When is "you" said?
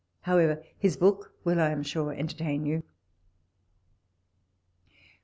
2.65-2.81